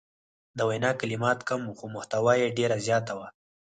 د 0.57 0.59
وینا 0.69 0.91
کلمات 0.99 1.39
کم 1.49 1.61
وو 1.65 1.77
خو 1.79 1.85
محتوا 1.95 2.33
یې 2.41 2.55
ډیره 2.57 2.77
زیاته 2.87 3.13
وه. 3.17 3.27